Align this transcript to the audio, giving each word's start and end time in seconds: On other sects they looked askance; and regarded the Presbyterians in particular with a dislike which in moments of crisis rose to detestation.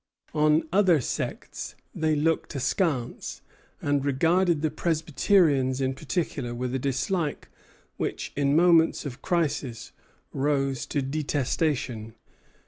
On 0.33 0.63
other 0.73 0.99
sects 0.99 1.75
they 1.93 2.15
looked 2.15 2.55
askance; 2.55 3.43
and 3.83 4.03
regarded 4.03 4.63
the 4.63 4.71
Presbyterians 4.71 5.79
in 5.79 5.93
particular 5.93 6.55
with 6.55 6.73
a 6.73 6.79
dislike 6.79 7.49
which 7.97 8.33
in 8.35 8.55
moments 8.55 9.05
of 9.05 9.21
crisis 9.21 9.91
rose 10.33 10.87
to 10.87 11.03
detestation. 11.03 12.15